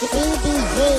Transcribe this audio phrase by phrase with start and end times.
[0.00, 0.51] Baby.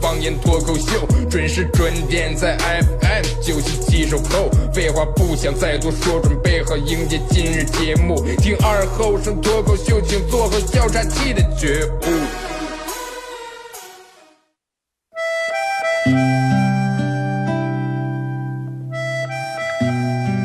[0.00, 4.50] 方言脱口秀，准时准点在 FM 九七七收后。
[4.72, 8.24] 废话不想再多说，准备好迎接今日节目。
[8.38, 12.06] 听二后生脱口秀，请做好调查器的觉悟。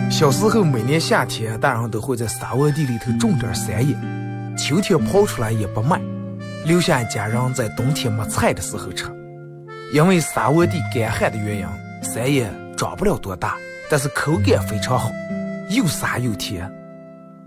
[0.09, 3.95] 小时候每年夏天，大人都会在沙窝地里头种点山野，
[4.55, 5.99] 秋天刨出来也不卖，
[6.63, 9.05] 留下一家人在冬天没菜的时候吃。
[9.93, 11.67] 因为沙窝地干旱的原因，
[12.01, 13.57] 山野长不了多大，
[13.89, 15.11] 但是口感非常好，
[15.70, 16.71] 又沙又甜。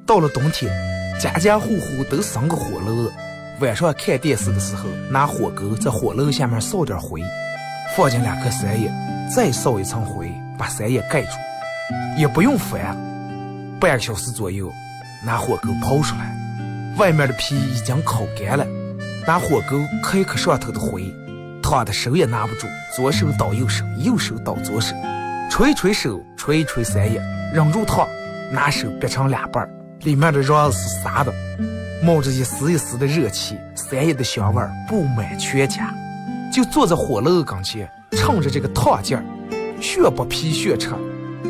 [0.06, 0.70] 到了冬天，
[1.18, 3.10] 家家户户都生个火炉，
[3.60, 7.22] 晚上看电视的时候，拿火钩在火炉下面烧点灰，
[7.96, 8.92] 放进两颗山叶，
[9.34, 11.30] 再烧一层灰，把山叶盖住，
[12.18, 12.94] 也不用翻，
[13.80, 14.70] 半个小时左右，
[15.24, 16.36] 拿火钩刨出来，
[16.98, 18.66] 外面的皮已经烤干了，
[19.26, 21.02] 拿火钩磕一磕上头的灰，
[21.64, 24.94] 烫的手也拿不住，左手倒右手，右手倒左手，
[25.50, 27.18] 捶一捶手，捶一捶三叶，
[27.54, 28.06] 忍住烫，
[28.52, 29.66] 拿手掰成两半。
[30.02, 31.32] 里面的瓤子是散的，
[32.02, 35.90] 冒着一丝一丝的热气，山野的香味布满全家。
[36.52, 39.24] 就坐在火炉跟前，趁着这个烫劲儿，
[39.80, 40.90] 血不皮血吃，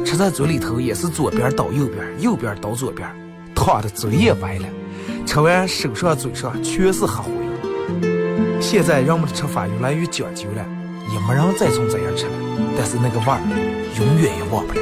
[0.07, 3.09] 吃在嘴里头也是左边倒右边，右边倒左边，
[3.53, 4.69] 烫的嘴也歪了。
[5.27, 7.44] 吃完手上嘴上全是黑灰。
[8.67, 10.65] 现在人们的吃法越来越讲究了，
[11.13, 12.33] 也没人再从这样吃了，
[12.77, 13.39] 但是那个味儿
[13.99, 14.81] 永远也忘不了。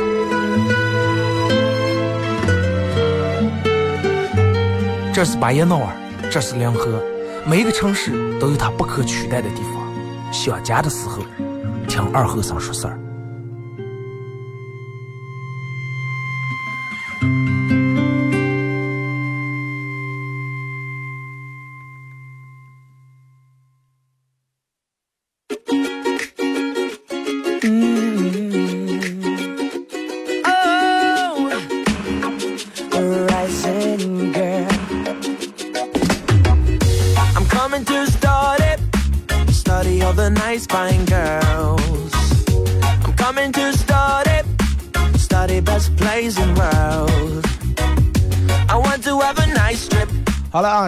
[5.13, 5.93] 这是巴彦淖尔，
[6.31, 7.03] 这是临河，
[7.45, 9.83] 每一个城市都有它不可取代的地方。
[10.33, 11.19] 想家的时候，
[11.87, 13.02] 听二后生说事儿。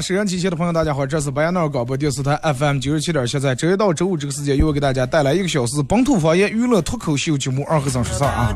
[0.05, 8.55] 好了啊，收音机前的朋友，大家好，这是白彦淖尔广播电视台 FM 九十七点七，在周一到周五这个时间，又会给大家带来一个小时本土方言娱乐脱口秀节目《二和尚说事儿》啊。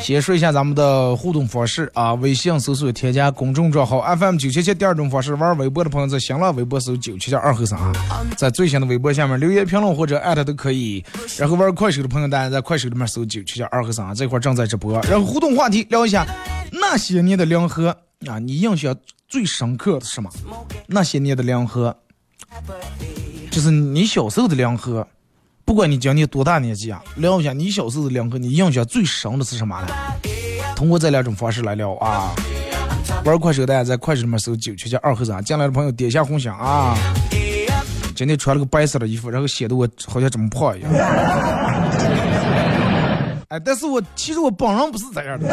[0.00, 4.72] 先说一下咱们的互动方式啊，微信搜索添加公众账号 FM 九七七。
[4.74, 7.92] 第二种方式，玩微博的朋友在新浪微博搜九七七二和尚啊，
[8.36, 11.02] 在最新的微博下面留言评论或者艾特都可以。
[11.38, 15.00] 然后玩快手的朋友，大家在快手里面搜九七七二和尚啊，这块正在直播。
[15.08, 16.26] 然后互动话题聊一下
[16.80, 17.96] 那些年的两河
[18.26, 18.94] 啊，你印象
[19.28, 20.30] 最深刻的是什么？
[20.86, 21.96] 那些年的两河，
[23.50, 25.06] 就是你小时候的两河。
[25.64, 29.88] 不管你今年多大年纪啊，聊一下你小时候的联合你印象最深的是什么呢？
[30.76, 32.34] 通过这两种方式来聊啊。
[33.24, 36.94] 玩快手大家在快手里面搜九七七二和尚，进来的朋友点一下红心啊。
[38.14, 40.92] 今天穿了个白色的衣服，然后显得我好像这么胖一样。
[43.48, 45.46] 哎，但是我其实我本人不是这样的。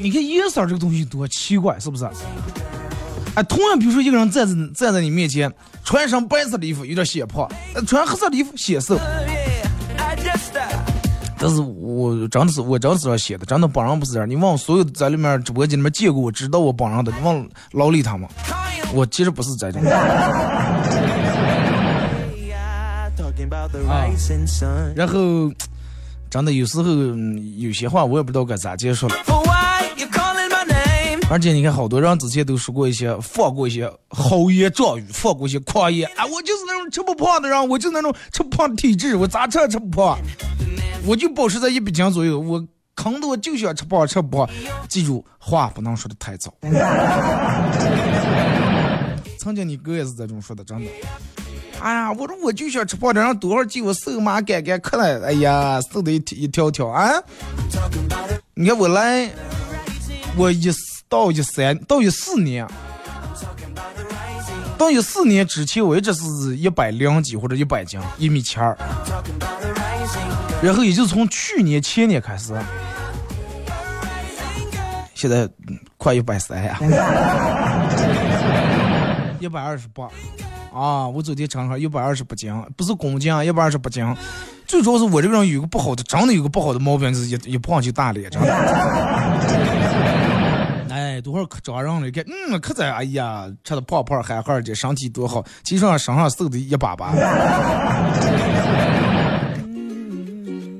[0.00, 2.04] 你看颜色这个东西多奇怪，是不是？
[3.34, 5.50] 哎，同样，比如说一个人站在站在你面前，
[5.84, 7.48] 穿上白色的衣服有点显胖，
[7.86, 8.98] 穿黑色的衣服显瘦。
[11.38, 14.28] 但是我真的是我真的是这写的，真的本人不是这样。
[14.28, 18.28] 你问所有在里面直播间里面见过我知道我本人的，你问老李他们，
[18.92, 19.82] 我其实不是这种。
[23.54, 24.06] 啊，
[24.96, 25.52] 然后
[26.30, 26.84] 真的有时候
[27.58, 29.14] 有些话我也不知道该咋结束了。
[31.30, 36.26] 而且你看，好多人之前都说过一些，放过一些豪言壮语，放过一些狂言啊！
[36.26, 40.18] 我就是那种吃不胖的人，我就是那种吃不胖的体质，我咋吃也吃不胖，
[41.06, 42.38] 我就保持在一百斤左右。
[42.38, 42.62] 我
[42.94, 44.46] 坑的我就想吃胖，吃不胖。
[44.88, 46.52] 记住，话不能说的太早。
[49.38, 50.90] 曾经你哥也是这种说的，真的。
[51.82, 57.12] 哎呀，我说我就想吃胖点，让多少斤我瘦麻干干，可来，哎呀，瘦的一一条条啊！
[58.54, 59.28] 你看我来，
[60.36, 60.72] 我一。
[61.08, 62.66] 到一三到一四年，
[64.78, 68.74] 到一四年之前我一直是一百零几或者一百斤，一米七二。
[70.62, 72.58] 然后也就从去年前年开始，
[75.14, 75.46] 现在
[75.98, 76.78] 快一百三呀，
[79.38, 80.08] 一百二十八。
[80.74, 84.02] 啊，我昨天称上一百二十八斤，不是公斤，一百二十八斤。
[84.66, 88.48] 最主要是我这个人有个不好的，真的有个不好的毛病，就是一一胖就大脸，真的。
[90.88, 97.12] 哎，多会儿可招人了，看，嗯，可在，哎呀，吃的胖胖憨憨的，身体多好，其实上身上瘦的一把把。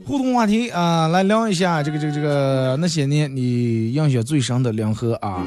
[0.07, 5.45] 互动话题啊，来聊一下这个这个这个那些年你印象最深的两盒啊。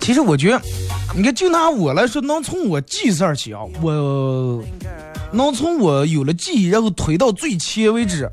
[0.00, 0.60] 其实我觉得。
[1.14, 4.64] 你看，就拿我来说，能从我记事儿起啊，我
[5.30, 8.28] 能从我有了记忆，然后推到最前为止，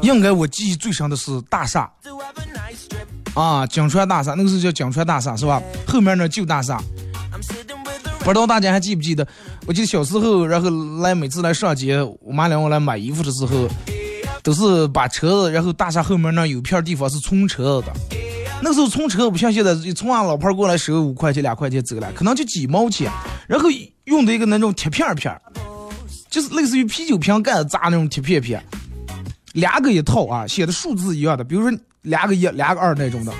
[0.00, 1.90] 应该我记忆最深的是大厦
[3.34, 5.60] 啊，江川大厦，那个时候叫江川大厦是吧？
[5.86, 6.80] 后面那旧大厦，
[8.20, 9.26] 不知道大家还记不记得？
[9.66, 10.70] 我记得小时候，然后
[11.00, 13.68] 来每次来上街，我妈领我来买衣服的时候，
[14.44, 17.92] 都是把车子，然后大厦后面那有片地方是存车子的。
[18.60, 23.10] 那时候充车不像现在，从俺老婆过来收五块钱、两块钱走了，可能就几毛钱。
[23.46, 23.68] 然后
[24.04, 25.34] 用的一个那种铁片片，
[26.28, 28.62] 就是类似于啤酒瓶盖子扎那种铁片片，
[29.52, 33.32] 两个一套啊，写的数字一样的，比如说两个一、两个二那种的，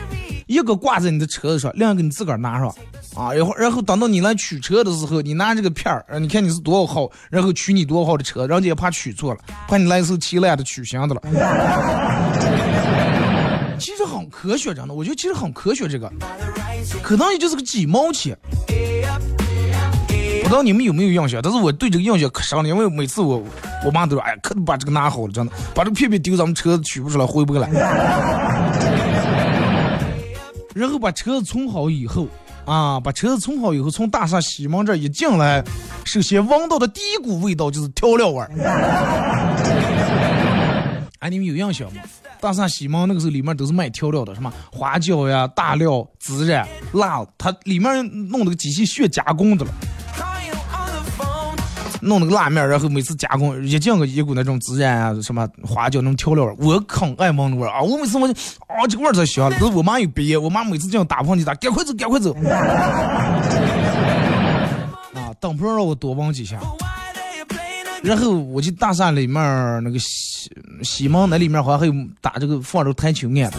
[0.47, 2.69] 一个挂在你的车子上，另一个你自个儿拿上
[3.15, 3.33] 啊。
[3.33, 11.21] 然后，然后等到你来取车的时候，你拿这个片儿，你看你是多少号，然后取你多少号的车，人家也怕取错了，怕你来一艘骑烂的取新的了。
[13.79, 15.89] 其实很科学，真的，我觉得其实很科学。
[15.89, 16.13] 这个
[17.03, 18.37] 可能也就是个几毛钱，
[20.43, 21.41] 不知道你们有没有印象？
[21.43, 23.43] 但是我对这个印象可深了，因为每次我
[23.85, 27.69] 我妈都说：“哎，可把这个拿好了，真的，把这个片片丢咱们车子取不出来，回不过来。
[30.75, 32.27] ”然后把车子充好以后，
[32.65, 35.65] 啊，把车子充好以后，从大厦西门这一进来，
[36.05, 38.51] 首先闻到的第一股味道就是调料味儿。
[41.21, 42.01] 哎，你们有印象吗？
[42.41, 49.73] 大厦西门那个时候里面都是卖调料的，什么花椒呀、大料、孜然、辣，它里面弄那个机器学加工的了，
[52.01, 57.81] 弄那个辣面，然后每次加工一进个一股那种孜然啊、什么花椒那种调料，我可爱闻那味啊！
[57.81, 58.35] 我每次我就
[58.69, 59.51] 啊，这个味儿才香。
[59.51, 62.33] 但是我妈有别，我妈每次这样打喷嚏，打赶快走，赶快走。
[65.15, 66.59] 啊，等不让我多闻几下。
[68.03, 69.43] 然后我去大厦里面
[69.83, 70.51] 那个西
[70.83, 73.59] 西门那里面好像还有打这个放着台球案的，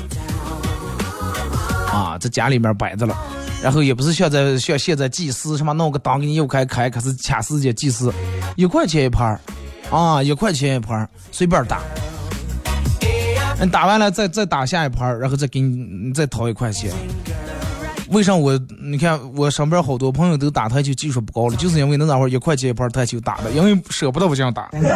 [1.92, 3.16] 啊，在家里面摆着了。
[3.62, 8.10] 然后也不是像在像现在计时什么弄个档给你又开开，可是掐时间计时，
[8.56, 9.42] 一块钱一盘儿，
[9.92, 11.82] 啊，一块钱一盘儿，随便打。
[13.62, 16.94] 你打完了再再打下一盘儿，然后再给你再掏一块钱。
[18.10, 24.90] 为啥我你看我身边好多朋友都打台球技术不高了，就是因为那那会儿一块钱一盘台球打的，因为舍不得不这样打，你知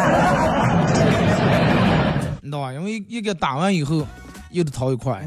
[2.50, 2.72] 道吧？
[2.72, 4.04] 因为一个打完以后
[4.50, 5.24] 又得掏一块，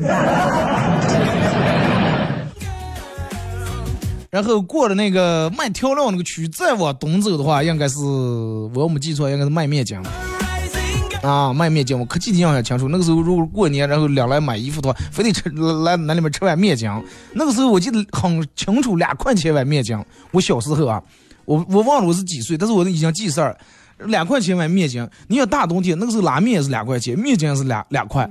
[4.29, 9.97] 然后过了那个卖调料那个区，再往东走的话，应该是我没记错，应该是卖面筋。
[11.23, 12.87] 啊，卖面筋，我可记得印象清楚。
[12.87, 15.49] 那个时候如果过年，然后两来买衣服的话，非得吃
[15.83, 16.89] 来那里面吃碗面筋。
[17.33, 19.97] 那个时候我记得很清楚，两块钱碗面筋。
[20.31, 21.01] 我小时候啊，
[21.45, 23.57] 我我忘了我是几岁，但是我已经记事儿，
[24.05, 25.07] 两块钱碗面筋。
[25.27, 28.29] 你看大冬天那个时候拉面也是两块钱，面筋是两两块，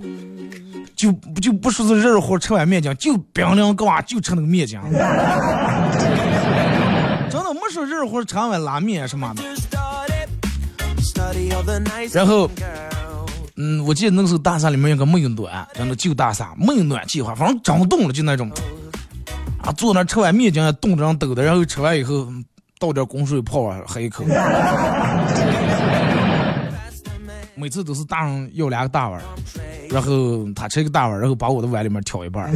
[0.94, 1.12] 就
[1.42, 4.78] 就不说是热乎吃碗面筋，就冰凉个哇，就吃那个面筋。
[7.28, 9.42] 真的没说热热乎吃碗拉面什么的。
[12.12, 12.50] 然后，
[13.56, 18.50] 嗯，我记得那时候大厦里面有个没有暖，真的旧大厦没有暖气，话反正长冻了，就那种，
[19.62, 22.26] 啊，坐那吃完面筋冻着抖的，然后吃完以后
[22.78, 24.24] 倒点滚水泡啊，喝一口。
[27.58, 29.18] 每次都是大人要两个大碗，
[29.88, 32.52] 然后他吃一个大碗，然后把我的碗里面挑一半。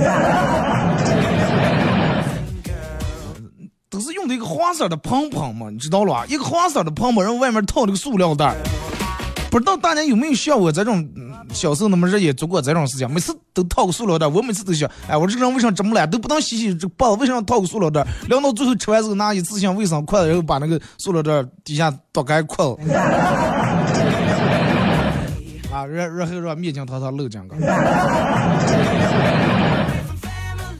[3.90, 6.24] 都是用的一个黄色的盆盆嘛，你知道了吧？
[6.28, 8.54] 一个黄色的盆盆，然后外面套了个塑料袋。
[9.50, 11.04] 不知道大家有没有像我这种
[11.52, 13.10] 小时候那么热也做过这种事情？
[13.10, 18.06] 每次都套个塑料袋，我每次都想，哎，我这个人为什么这么懒，都不能洗洗这棒子，为什么套个塑料袋？
[18.28, 22.76] 凉到最后吃完之后拿一次性卫生筷子，然后把那个塑料袋底下倒开筷子。
[25.74, 27.48] 啊，然然后让面筋汤汤漏进去。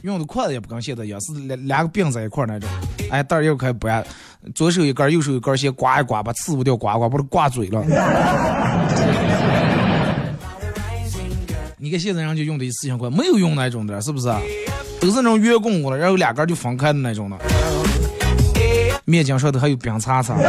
[0.03, 2.69] 用的筷子也不跟现在一样，是两两个并在一块那种。
[3.11, 4.03] 哎，袋儿又开掰，
[4.55, 7.83] 左手一根，右手一根，先刮一刮，把刺不掉，刮刮，把它刮嘴了。
[11.77, 14.27] 你看现在人就用的一次性筷，没有用那种的，是不是？
[15.01, 17.37] 都是那种圆滚滚的，然后两根就分开的那种的。
[19.03, 20.37] 面筋上头还有冰碴碴。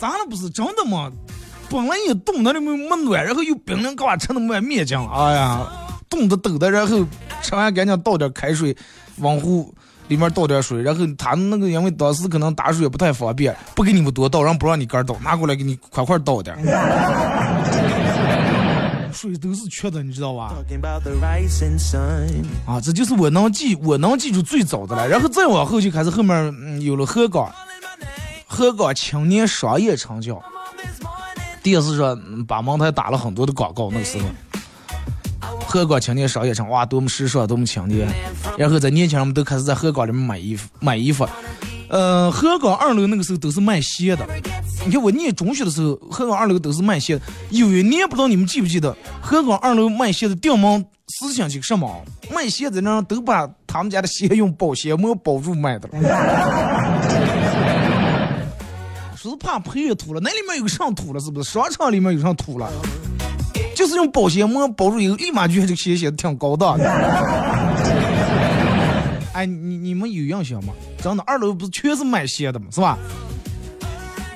[0.00, 1.12] 咱那不是真的吗？
[1.70, 4.98] 本来一冻那里面没暖，然后又冰凉，干嘛吃那么面筋？
[4.98, 5.64] 哎呀，
[6.08, 7.06] 冻的抖的，然后
[7.42, 8.74] 吃完赶紧倒点开水，
[9.18, 9.72] 往壶
[10.08, 16.56] 里面倒点水，然后他那个因为当时可能打水也不太方便，不给你们多倒，然后不让你干倒，拿过来给你快快倒点。
[19.12, 20.54] 水都是缺的，你知道吧？
[22.66, 25.08] 啊，这就是我能记，我能记住最早的了。
[25.08, 27.50] 然后再往后就开始后面嗯有了鹤岗，
[28.46, 30.40] 鹤岗青年商业城叫，
[31.62, 34.24] 电视上把茅台打了很多的广告，那个时候。
[35.68, 38.08] 鹤岗青年商业城，哇，多么时尚，多么青年。
[38.56, 41.28] 然后在年轻人们都开始在鹤岗里面买衣服，买衣服。
[41.90, 44.26] 呃，鹤岗二楼那个时候都是卖鞋的。
[44.86, 47.22] 你看我念中学的时候，鹤岗二楼都是卖鞋的。
[47.50, 50.82] 有一年不知道你们记不记得，鹤岗二楼卖鞋的顶门
[51.18, 52.02] 思想就是什么？
[52.34, 55.86] 卖鞋的人都把他们家的鞋用保鲜膜包住卖的。
[59.16, 61.50] 说是怕赔土了，那里面有上土了，是不是？
[61.50, 62.70] 商场里面有上土了。
[63.78, 66.90] 就是用保鲜膜包住以后，立马觉得这个鞋显得挺高档的。
[69.32, 70.72] 哎，你你们有印象吗？
[71.00, 72.66] 真的，二楼不是全是卖鞋的吗？
[72.72, 72.98] 是吧？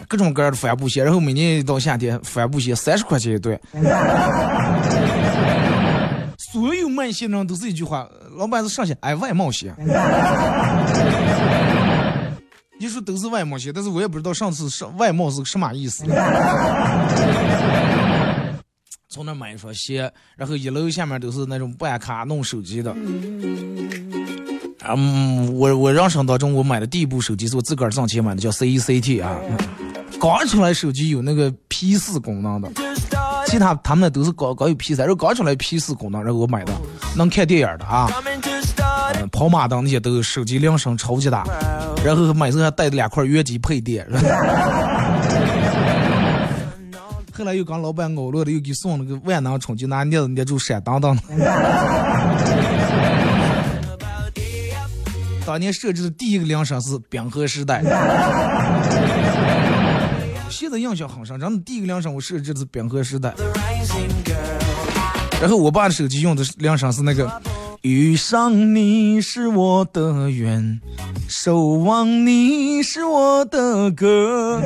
[0.06, 3.60] 各种各样的帆布鞋，然后每年一到夏天，帆布鞋三十块钱一对。
[6.38, 8.06] 所有卖鞋的人都是一句话：
[8.36, 9.74] 老板是上鞋，哎，外贸鞋。
[12.78, 16.04] 你说都是外贸鞋，但是我也不知道上次是外贸是个什么意思。
[19.12, 22.96] 从那买一双鞋，然后一楼下面都是那种办卡弄手机的。
[24.88, 29.38] 嗯，我我人生当中我买的第一部手机是我自个儿挣钱买的，叫 CCT 啊。
[30.18, 32.70] 刚出来手机有那个 P 四功能的，
[33.46, 36.72] 其他他们都是刚刚有 P 三，然后刚出来 P 四功能，然后我买的
[37.14, 38.08] 能看电影的啊。
[39.20, 41.44] 嗯跑马灯那些都有，手机铃声超级大，
[42.02, 44.08] 然后买时候还带着两块原机配电。
[47.32, 51.16] 后来又跟老板熬了，又给送了个万能充，就拿镊子捏住闪当当。
[55.44, 57.82] 当年设置的第一个铃声是冰河时代，
[60.48, 61.40] 现在印象很深。
[61.40, 63.34] 真的，第一个铃声我设置的是冰河时代。
[65.40, 67.28] 然后我爸的手机用的铃声是那个
[67.82, 70.80] “遇上你是我的缘，
[71.28, 74.62] 守望你是我的歌”。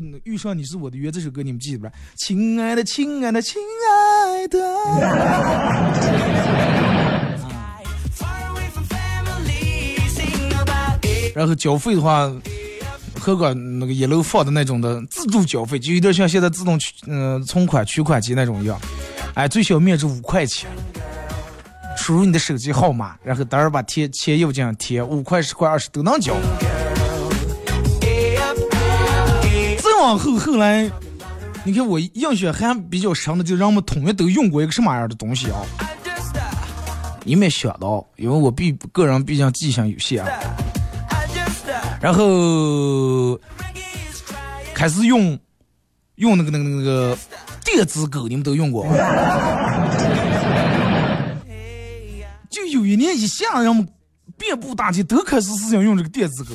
[0.24, 1.94] 遇上你是我的约这首歌，你们记得不？
[2.16, 4.58] 亲爱的，亲爱的，亲爱的。
[11.32, 12.28] 然后缴费的话，
[13.20, 18.76] 和个那个一楼放的那种的自助缴费，就有点像现在自动取嗯存款取款机那种一样。
[19.34, 20.68] 哎，最小面值五块钱，
[21.96, 26.34] 输入你的手机号码，然后等会儿把贴钱邮进贴，五块、十块、二十都能交。
[30.00, 30.90] 往后后来，
[31.64, 35.60] 你看我印象还比较深的，就让我们同学都用过一个什么样的东西啊？
[37.24, 40.30] 你没想到，因为我毕个人毕竟记性有限啊。
[42.00, 43.38] 然后
[44.74, 45.38] 开始用
[46.16, 47.16] 用那个那个那个
[47.64, 48.86] 电子狗，你们都用过？
[52.50, 53.88] 就有一年一下，让我们
[54.36, 56.50] 遍布大街都开始使用用这个电子狗。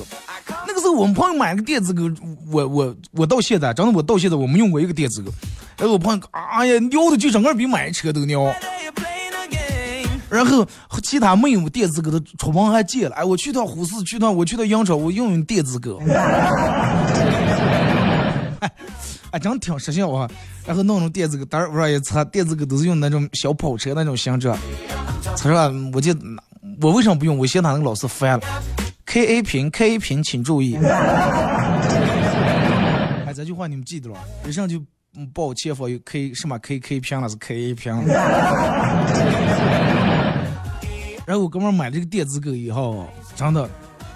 [0.79, 2.03] 那个时候我们朋友买个电子狗，
[2.49, 5.29] 我我我到现在，真的我到现在我没用过一个电子狗。
[5.77, 8.55] 然后我朋友，哎呀，尿的就整个比买车都尿。
[10.29, 10.65] 然后
[11.03, 16.01] 其他没有电子狗的出门还借了，哎，我去趟呼市，去趟我去趟杨超，我用用电子狗。
[19.31, 20.29] 哎，真挺实效啊。
[20.65, 24.57] 然后弄弄电子狗，当然往上一插，电子狗都是用那种小跑车那种形状。
[25.23, 26.15] 他说，我就
[26.79, 27.37] 我为什么不用？
[27.37, 28.45] 我嫌他那个老是烦了。
[29.09, 30.77] K A 屏，K A 屏，请注意。
[33.25, 34.15] 哎，这句话你们记得了？
[34.47, 34.79] 一上就
[35.33, 37.91] 报前方有 K 什么 K K 屏了，是 K A 屏。
[41.25, 43.67] 然后我哥们买了这个电子狗以后，真的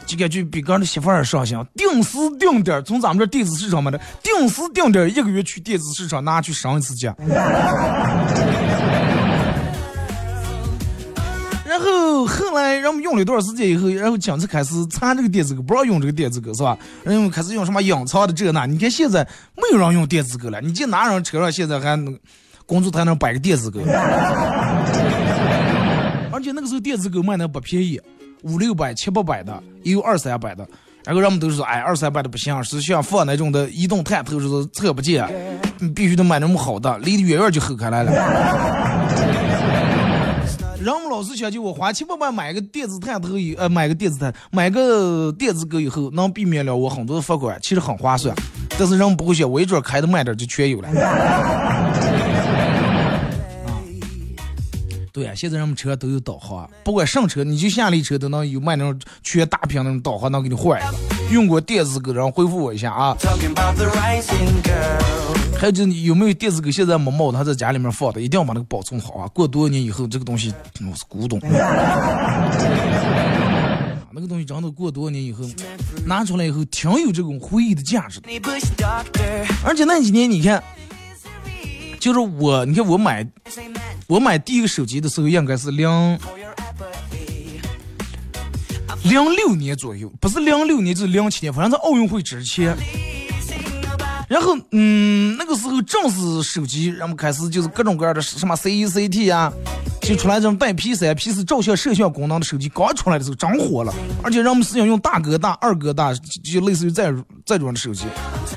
[0.05, 7.15] 就感觉比刚的媳妇儿上心，定时定点从咱们这电子市场买的，定时定点一个月去电子市场拿去上一次架。
[11.83, 16.77] 后后来，人们用了一段时间以后，然后讲次开始查这个电子狗，不让用这个电子狗是吧？
[17.03, 18.65] 然后开始用什么隐藏的这那？
[18.65, 22.17] 你看现在没有人用电子狗了，你见哪人车上现在还能
[22.65, 23.79] 工作台上摆个电子狗？
[26.31, 28.01] 而且那个时候电子狗卖的不便宜，
[28.41, 30.67] 五六百、七八百的，也有二三百的。
[31.05, 35.27] 然后人们都是说，哎，二三百的不行，是像放那种的移动探头似的，测不见。
[35.79, 39.42] 你必须得买那么好的，离得远远就吼开来了。
[40.83, 48.35] 人们老是想就我花七八万买个电子探头以，呃，买个电子探，买个电子狗以后，能避免了我很多的罚款，其实很划算。
[48.77, 50.89] 但是人们不会想，我一准开的慢点就全有了。
[55.13, 60.95] 对啊，现在人们车都有导航，不管上车，你就下了一车都能有卖那种全大屏那种导航，能给你换一个。
[61.31, 63.15] 用过电子狗然后回复我一下啊。
[65.55, 69.27] 还有就是有没有电子狗现在没冒的，还在家里面放的，一定要把那个保存好啊！
[69.27, 70.51] 过多少年以后，这个东西
[70.81, 71.39] 我是古董。
[74.15, 75.45] 那个东西真的过多年以后
[76.07, 78.29] 拿出来以后，挺有这种回忆的价值的。
[79.63, 80.63] 而且那几年你看，
[81.99, 83.23] 就是我，你看我买。
[84.13, 85.89] 我买第一个手机的时候应该是零
[89.01, 92.77] 零六年左右，不是零六年就是零七年，反正在奥运会之前。
[94.29, 99.51] 然后，嗯，那个时候正是手机，人们开始就是各种各样的什么 C E C T 啊，
[99.99, 103.91] 就出来这种带 P 三、P 四照相、摄像功能的手机刚出来的时候，真火了。
[104.21, 107.11] 而且人们是想用大哥大、二哥大，就类似于这
[107.43, 108.05] 这种的手机。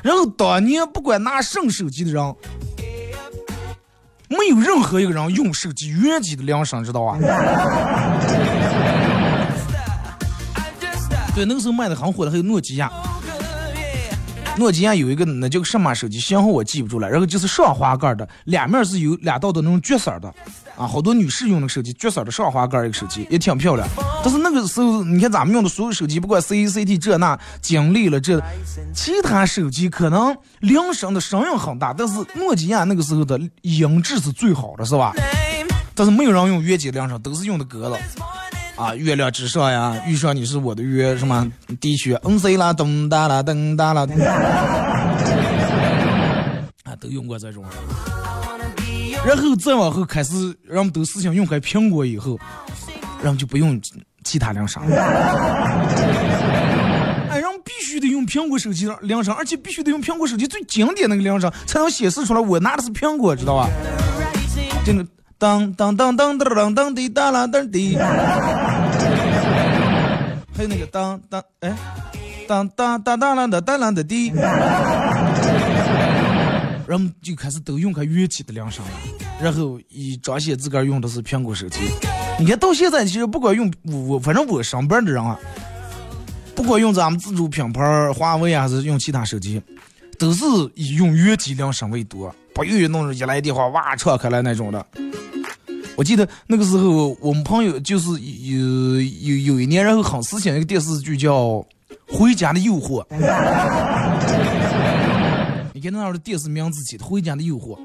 [0.03, 2.35] 然后当年不管拿什么手机的人。
[4.27, 7.17] 没有任何一个人用手机原机的量身，知道吧？
[11.33, 12.91] 对，那个时候卖的很火的还有诺基亚。
[14.57, 17.09] 诺基亚有一个那叫什么手机，型号我记不住了。
[17.09, 20.27] 然后就是上滑盖的，两面是有两道的那种橘色的，
[20.75, 23.87] 啊，好多女士用的手机，橘色的上滑盖一个手机也挺漂亮。
[24.23, 28.41] 但是那个时候，你看咱们用的所有手机，不管 C C T 这那，经历了这
[28.93, 35.13] 其他手机可能铃声的声音很大，但是诺基亚那个时候的音质是最好的，是吧？
[35.93, 37.97] 但是没有人用原机铃声，都是用的格子。
[38.77, 44.05] 啊，月亮之上呀，遇上你是我的约，什么地区嗯 C 啦，咚哒啦，噔哒啦，
[46.85, 47.65] 啊，都用过这种。
[49.25, 52.37] 然后再往后开始，人们都思想用开苹果以后，
[53.23, 53.81] 人们就不用
[54.23, 54.95] 其他铃声了。
[57.31, 63.67] 哎，人们必须得用苹果手机铃声，而且必须得用苹果手机最经典那个铃声，才能显示出来我拿的是苹果，知道吧？
[64.85, 65.03] 真的。
[65.39, 68.03] 当当当当当当当滴哒啦当滴，还
[70.63, 71.77] 有那个当当哎，
[72.47, 74.29] 当当当当啦的当啦的滴，
[76.87, 78.91] 人们就开始都用开乐器的铃声了，
[79.39, 81.81] 然后以彰显自个儿用的是苹果手机。
[82.39, 83.71] 你看到现在其实不管用
[84.09, 85.37] 我，反正我上班的人啊，
[86.55, 89.61] 不管用咱们自主品牌华为还是用其他手机，
[90.17, 94.83] 都是以用乐器铃声为多，不愿意弄着一来电话哇唱开来那种的。
[95.95, 101.43] 我记得那个时候，我们朋友就是有有有一年，然后很时兴一个电视剧叫
[102.07, 103.05] 《回家的诱惑》。
[105.71, 107.77] 你看那儿的电视名字起的《回家的诱惑》，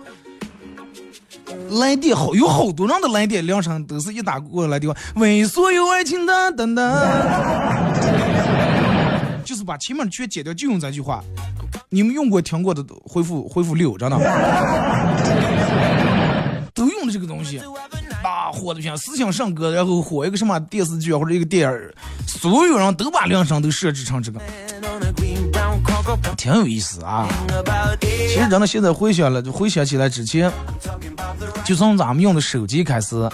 [1.79, 6.83] 来电好有好多人的来电铃声都是一打过来电话，为所有爱情的等等，
[9.45, 11.23] 就是把前面的全剪掉，就用这句话。
[11.89, 14.19] 你们用过听过的回复回复六，真的，
[16.75, 17.61] 都用的这个东西。
[18.23, 21.77] 啊火的不行思想上歌，然后火一个什么电视剧或者一个电影，
[22.27, 24.41] 所有人都把铃声都设置成这个，
[26.37, 27.27] 挺有意思啊。
[28.01, 30.49] 其实真的现在回想了，就回想起来之前，
[31.65, 33.29] 就从咱们用的手机开始，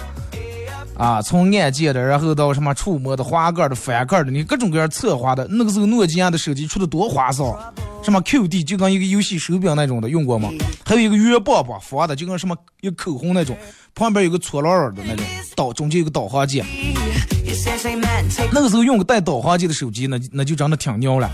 [0.99, 7.57] 啊，从按键的，然后到什么触摸的、滑盖的、翻盖的，你各种各样侧滑的，那个时候诺基亚的手机出的多花哨。
[8.03, 10.49] 什么 QD 就跟一个游戏手柄那种的用过吗？
[10.85, 13.57] 还有一个圆棒棒发的，就跟什么一个口红那种，
[13.95, 16.65] 旁边有个搓 lauer 的那种导，中间有个导航键。
[18.53, 21.31] 那个时候用个带导航键的手机，那那就真的挺牛了。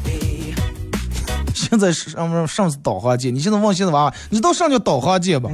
[1.55, 5.51] 现在上面上是导航键，你现在问现在娃娃，你知道啥叫导航键吧？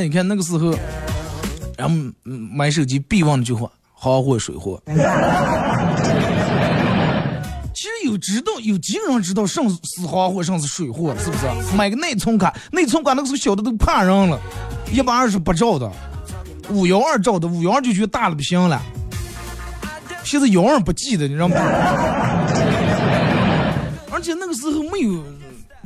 [0.00, 0.74] 你看那个时候，
[1.76, 3.70] 然后买手机必问的句话。
[3.94, 4.82] 行货、水货，
[7.72, 9.68] 其实有知道有几个人知道什是
[10.02, 11.46] 行货，什是水货，是不是？
[11.76, 14.36] 买个内存卡，内存卡那个时候小的都怕人了，
[14.92, 15.88] 一百二十八兆的，
[16.70, 18.82] 五幺二兆的，五幺二就觉得大了不行了。
[20.24, 21.54] 现在幺二不记得，你知道吗？
[24.10, 25.22] 而且那个时候没有。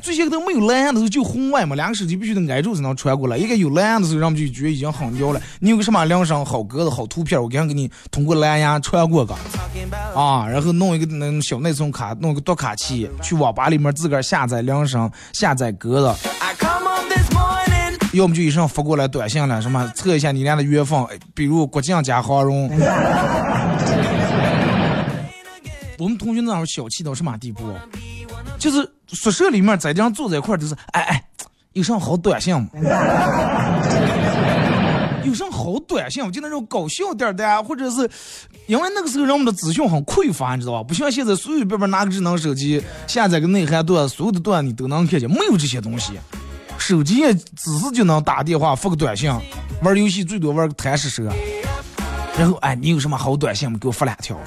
[0.07, 3.37] 最先都没有蓝牙的时候就红外嘛，两个手机必须得挨住才能传过来。
[3.37, 5.43] 一个有蓝牙的时候，人们就觉得已经很牛了。
[5.59, 9.35] 你有个什么铃声好歌的好图片，我赶紧给你通过蓝牙传过个
[10.15, 16.15] 啊，然后弄一个那种小内存卡，弄个读卡器，去网吧里面自个儿下载铃声，下载歌子。
[18.13, 22.71] 要么就一声发过来短信了，什么测一下你俩的缘分，比如国庆加黄蓉。
[25.99, 27.65] 我们同学那会儿小气到什么地步？
[28.59, 31.25] 就是宿舍里面在这样坐在一块儿，就是哎哎，
[31.73, 32.69] 有啥好短信吗？
[35.25, 36.31] 有啥好短信？
[36.33, 38.09] 就那种搞笑点的，或者是
[38.67, 40.83] 因为那个时候人们的资讯很匮乏，你知道吧？
[40.83, 46.13] 不像现在随随便便拿个智能手机下载个内涵段，所有的段你都能看见，没有这些东西。
[46.79, 49.33] 手机也只是就能打电话、发个短信，
[49.83, 51.29] 玩游戏最多玩个贪吃蛇。
[52.39, 53.79] 然后哎，你有什么好短信吗？
[53.81, 54.39] 给我发两条。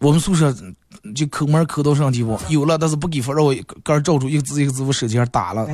[0.00, 0.52] 我们宿舍
[1.14, 2.38] 就抠门抠到什么地步？
[2.48, 5.66] 有了，但是不给发，让我个人照出一个字一个字，我手机上打了。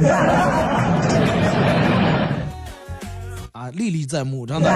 [3.52, 4.70] 啊，历历在目，真的。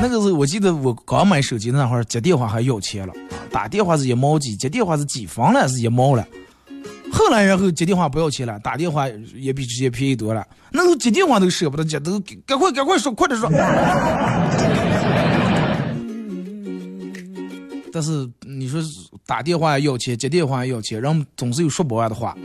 [0.00, 3.12] 那个时候，我记得我刚买手机那会儿，接电话还要钱了。
[3.50, 6.26] 打电话是一毛几，接电话是几分了，是一毛了。
[7.16, 10.46] 后来然后接电话不要钱了，打电话也比之前便宜多了。
[10.70, 13.50] 那时候接电话都舍不得接，都赶快赶快说，快点说。
[17.90, 18.82] 但是你说
[19.24, 22.36] 打电话要钱，接电话要钱，人们总是有说不完的话。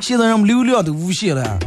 [0.00, 1.58] 现在人们流量都无限了。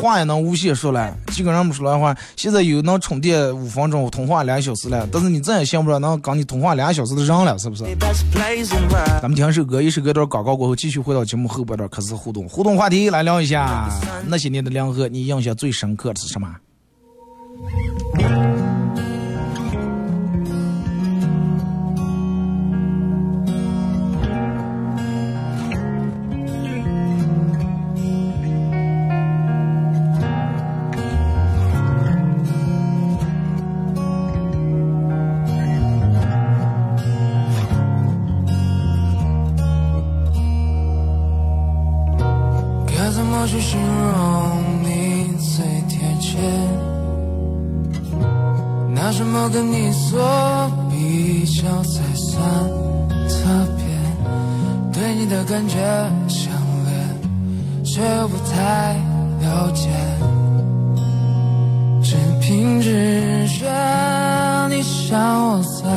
[0.00, 7.84] 话也能无限说了，几个人不说的话，现在有能充电五分钟通话两小时了，但是你再也想不到能跟你通话两小时的人了，是不是？
[9.20, 13.88] 咱们听首歌，一首歌段广告过后，继续回到节目后半段开始互动，互动话题来聊一下
[14.26, 16.54] 那些年的梁河，你印象最深刻的是什么？
[55.58, 55.76] 感觉
[56.28, 58.94] 强烈却又不太
[59.42, 59.88] 了解
[62.00, 63.66] 只凭直觉
[64.68, 65.88] 你像窝在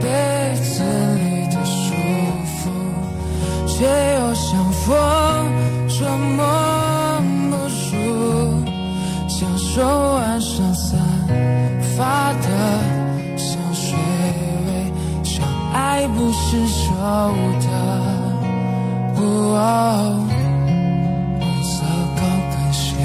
[0.00, 0.82] 被子
[1.14, 1.94] 里的舒
[2.56, 2.70] 服
[3.68, 4.96] 却又像风
[5.88, 9.80] 捉摸不住像手
[10.16, 10.98] 腕上散
[11.96, 12.48] 发的
[13.36, 13.96] 香水。
[14.66, 17.55] 味像爱不释手
[19.48, 20.26] 哦，
[21.38, 21.84] 红色
[22.16, 22.96] 高跟鞋，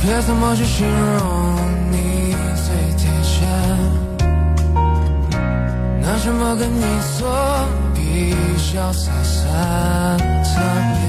[0.00, 1.37] 别怎么去形容？
[6.28, 6.82] 怎么跟你
[7.18, 7.26] 做
[7.94, 8.36] 比
[8.70, 10.60] 较，才算特
[10.92, 11.00] 别？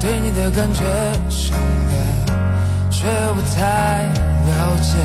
[0.00, 0.82] 对你的感觉
[1.28, 1.54] 强
[1.90, 1.94] 烈，
[2.90, 4.08] 却又不太
[4.46, 4.96] 了解。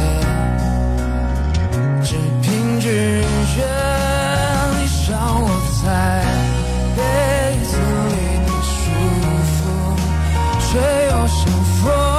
[2.01, 3.21] 只凭直
[3.57, 3.61] 觉，
[4.79, 5.49] 你像我
[5.83, 5.85] 在
[6.95, 6.99] 被
[7.65, 7.75] 子
[8.07, 8.79] 里的舒
[9.51, 9.59] 服，
[10.61, 11.37] 却又像
[11.83, 12.18] 风。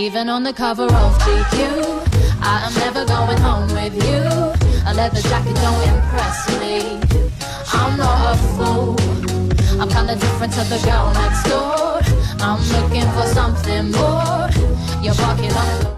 [0.00, 4.22] Even on the cover of GQ, I am never going home with you.
[4.88, 6.98] A leather jacket don't impress me.
[7.74, 8.96] I'm not a fool.
[9.78, 12.00] I'm kinda different to the girl next door.
[12.40, 14.48] I'm looking for something more.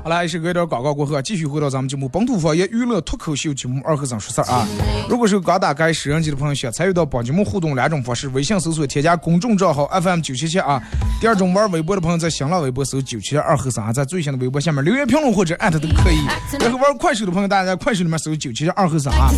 [0.05, 4.67] 好了，也，是隔点广告过后，继续回到咱们节目《本土方言娱乐脱口秀》节目二和尚说事儿啊。
[5.09, 10.81] 如果是刚打开摄像机的朋友，想参与到本节目互动两种方式：微信搜索添加公众账号 FM 九七七啊；
[11.21, 16.19] 第二种玩微博的朋友，在新浪微博搜九七二和尚啊，在最新的微博下面留言评论或者艾特都可以。
[16.61, 19.31] 然后玩快手的朋友，大家在快手里面搜九七二和尚啊。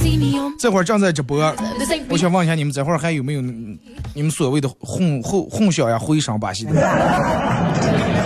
[0.59, 1.39] 这会儿正在直播，
[2.11, 8.24] 我想问一下你们，这会儿还有没有你们所谓的哄哄哄笑呀、回声把戏的？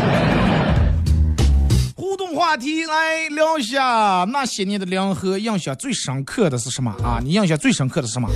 [2.49, 7.21] 话题来聊一下那些年的联合，印象最深刻的是什么啊？
[7.23, 8.27] 你印象最深刻的是什么？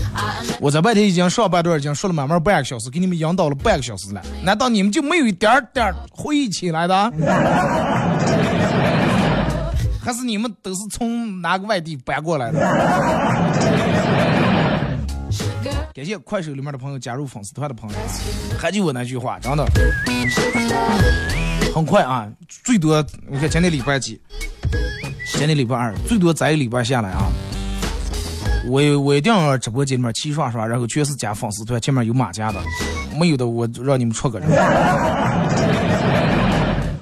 [0.60, 7.10] 我在外头已经上半段已经说了满满半个小时，给你们引导了半个小时了，难道你们就没有一点点回忆起来的？
[10.04, 12.60] 还是你们都是从哪个外地搬过来的？
[15.94, 17.96] 感谢快手里面的朋友加入粉丝团的朋友，
[18.58, 19.64] 还就我那句话，真的。
[21.74, 22.28] 很快啊，
[22.64, 24.20] 最多你看今天礼拜几？
[25.34, 27.24] 今天礼拜二，最多再一礼拜下来啊。
[28.66, 32.60] 我我一定要直播间里面齐刷刷，然后全是加粉丝团，前面有马甲的，
[33.18, 34.48] 没有的我让你们出个人。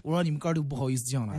[0.02, 1.34] 我让你们 哥都不好意思进来。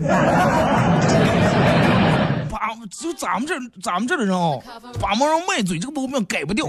[2.49, 2.59] 把
[2.91, 4.61] 就咱们这咱们这的人哦，
[4.99, 6.65] 把门人卖嘴这个毛病改不掉。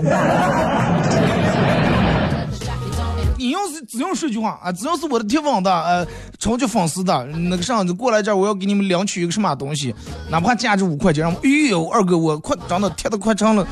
[3.43, 6.07] 你要是只要说句话啊，只要是我的铁粉的，呃，
[6.39, 9.93] 超级粉丝的那个上子过来这儿，我要给你们领取一个什么东西，
[10.31, 13.67] 哪怕价值五块钱，哎呦，二哥，我快长得贴的快成了，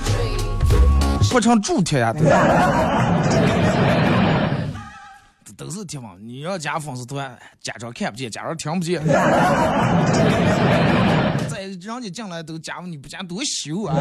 [1.31, 2.13] 快成铸铁呀！
[5.57, 9.01] 都是铁粉，你要加粉丝团，假装看不见，假装听不见。
[11.49, 13.95] 在人家进来都加你不加多羞啊！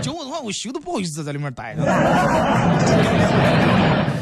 [0.00, 1.82] 叫我的话，我羞的不好意思在里面待着，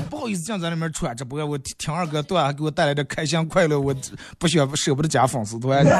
[0.08, 1.44] 不好意思讲在里面穿直播。
[1.44, 3.94] 我听二哥段给我带来的开心快乐，我
[4.38, 5.84] 不想舍不得加粉丝团。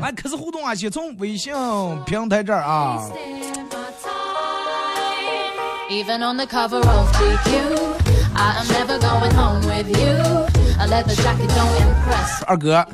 [0.00, 0.74] 哎，开始互动啊！
[0.74, 1.52] 先从微信
[2.06, 3.06] 平台这儿啊。
[12.46, 12.86] 二哥，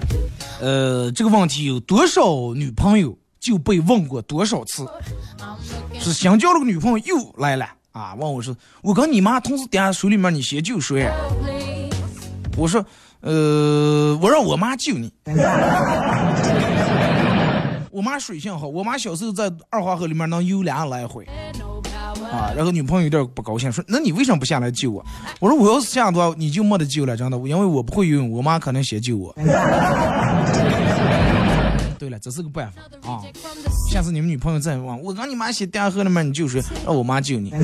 [0.61, 2.23] 呃，这个问题有多少
[2.55, 3.17] 女朋友
[3.47, 4.85] 就被问过多少次？
[6.01, 8.13] 是新交了个女朋友又来了啊？
[8.17, 11.09] 问我说，我跟你妈同时点手里面，你先救谁？
[12.57, 12.85] 我说，
[13.21, 15.13] 呃，我让我妈救你。
[17.93, 21.25] 我妈水性好，我妈小时候在二华河里面能游两来回。
[22.33, 25.07] 啊，然后女朋友有点不高兴，说：“那你为什么不下来救我？”
[25.39, 29.33] 我说：“我要是这样的话，你就没得救了，真的，因为我不会游泳，我妈可能先救我。”
[31.99, 33.23] 对了，这是个办法啊！
[33.91, 37.51] 下次你们女朋友再问，我让你妈先掉河里面，你就说让我妈救你。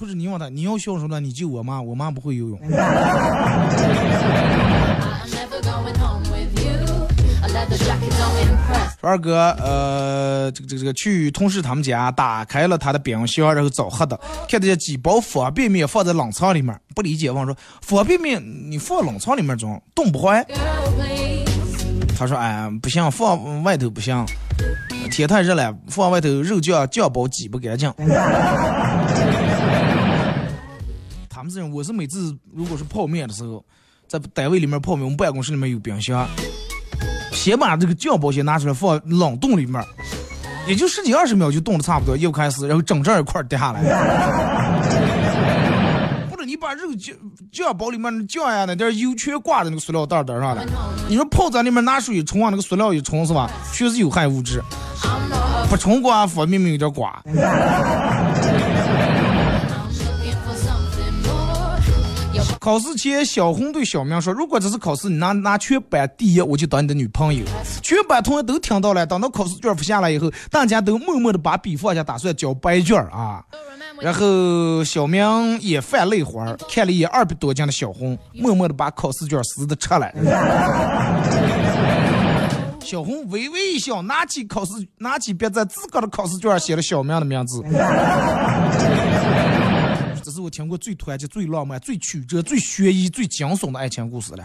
[0.00, 2.58] 或者你问他，你要孝顺了，你救我妈，我妈不会游泳。
[9.00, 10.32] 二哥，呃。
[10.52, 14.18] 这个这个这个去同事他们家，打开了他的冰箱，然后找喝的，
[14.48, 21.21] 看见几包方便面放在冷藏里面，不理解问说方便面你放冷藏里面装冻不坏？Girl.
[22.22, 24.24] 他说哎不行，放外头不行，
[25.10, 27.92] 天太热了，放外头肉酱酱包挤不干净。
[31.28, 33.64] 他们这种，我是每次如果是泡面的时候，
[34.06, 36.24] 在单位里面泡面，我们办公室里面有冰箱，
[37.32, 39.82] 先把这个酱包先拿出来放冷冻里面，
[40.68, 43.82] 也就十几二十秒就冻的差不多，又开始，然后整这一块掉下来。
[46.52, 47.16] 你把肉酱
[47.50, 50.62] 酱包里面的酱呀那点油全挂在那个塑料袋袋上了，
[51.08, 54.62] 你说泡在里面拿水冲啊，那个塑料一冲是吧，确实有害物质，
[55.70, 57.10] 不冲刮方便面有点刮。
[62.62, 67.44] 考试前，小红对小明说：“如果这次考试你拿拿全班第一，我就当你的女朋友。”
[67.82, 69.04] 全班同学都听到了。
[69.04, 73.42] 等到考试卷发下来以后，大家都默默的把笔放下，打算交白卷儿啊。
[74.00, 80.08] 然后小明也犯泪花儿，看了一眼二百多斤的小红，默默的把考试卷撕的撤了。
[82.78, 87.60] 小红微微一笑，拿起考试，拿起笔在自个的考试卷上写了小明的名字。
[90.32, 94.42] 这是我听过最团结、最浪漫、最曲折、最悬疑、最惊悚的爱情故事了。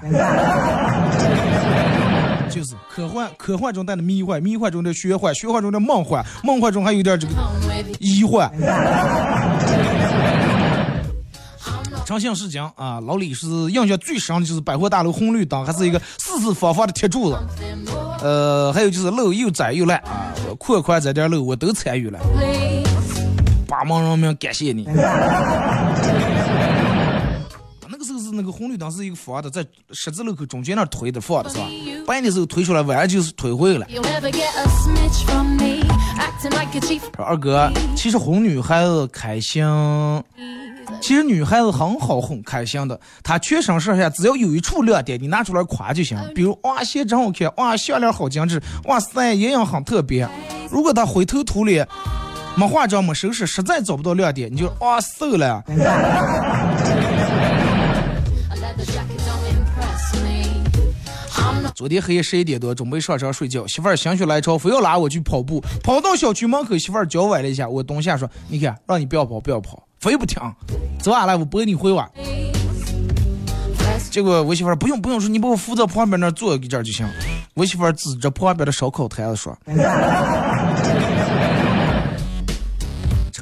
[2.49, 7.33] 就是科幻，科幻中带的迷幻，迷幻中的玄幻，玄幻中的梦幻，梦幻中还有点这个.
[8.01, 8.51] 医患。
[12.05, 17.37] 诚信是讲啊，老李是印象最深的就是百货大楼红绿灯，还是一个四四方方的铁柱子。
[18.21, 22.19] 呃，还有就是路又窄又烂啊，扩宽这点路我都参与了。
[23.77, 24.85] 八门人民感谢你。
[27.89, 31.67] 那个时候是那个红绿灯是一个方的，在十字路口中间那儿推的放的是吧？
[32.07, 33.87] 白的时候推出来，晚上就是推回来。
[33.87, 34.01] 说
[37.23, 39.63] 二哥，其实哄女孩子开心，
[40.99, 42.99] 其实女孩子很好哄，开心的。
[43.23, 46.17] 她全身上下只要有一处亮点，你拿出来夸就行。
[46.33, 50.27] 比如哇，鞋真好看，哇，项链好精致，哇塞，眼影很特别。
[50.71, 51.87] 如果她灰头土脸，
[52.57, 55.63] 没化妆没收拾，实在找不到亮点，你就啊瘦了。
[61.75, 65.63] 昨天黑夜十一点多，准备上床睡觉，媳妇儿心血来潮，非要拉我去跑步。
[65.83, 70.41] 跑到小区门口，媳妇儿脚崴了一下，我蹲下说：“你看，让你不要跑，不要跑，非不听。
[70.99, 72.09] 走啊来，我背你回晚。”
[73.77, 77.07] press 结果我媳妇儿不用不用说，你把我扶到旁边那儿坐一阵儿就行。
[77.53, 79.73] 我媳妇儿指着旁边的烧烤摊子说：“吃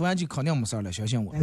[0.06, 1.34] 完就肯定没事了，相信我。”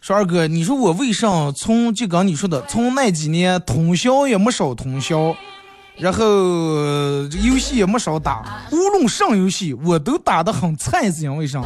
[0.00, 5.36] 说二哥，你说我为啥从就刚你说的，从那几年通宵也没少通宵，
[5.96, 6.18] 然后
[7.28, 11.62] 这游戏也没少打，无论上游戏我都打得很菜，是因为啥？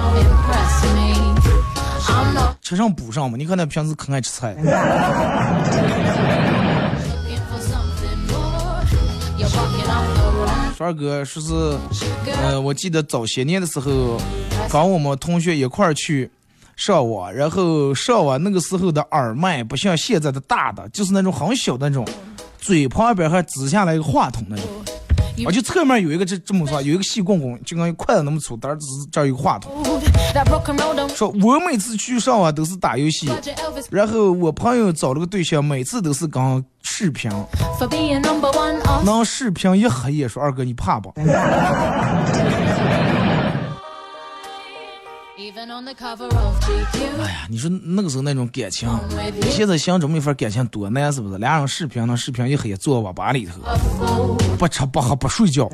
[2.61, 3.37] 吃上补上嘛。
[3.39, 4.55] 你看那平时可爱吃菜，
[10.85, 11.41] 二哥说
[11.91, 12.05] 是.
[12.43, 14.19] 呃，我记得早些年的时候，
[14.71, 16.31] 跟我们同学一块儿去
[16.77, 22.07] 上网，然后上网那个时候的耳麦不像现在的大的，就是那种很小的那种，
[22.59, 24.67] 嘴旁边还支下来一个话筒那种。
[25.47, 29.73] 啊，就侧面有一个这这么说，有一个细棍棍，就跟筷子那么粗，但是只是这儿有个话筒。
[31.15, 33.31] 说我每次去上网都是打游戏，
[33.91, 37.31] 然后我朋友找了个对象，每次都是刚视频
[39.05, 41.13] 能视频一黑夜说二哥你怕不.
[41.17, 42.25] 哎呀，
[47.51, 48.89] 你说那个时候那种感情，
[49.41, 51.39] 你现在想这么一份感情多难，是不是？
[51.39, 53.53] 俩人视频，那视频一黑夜坐网吧里头，
[54.59, 55.69] 不吃不喝不睡觉，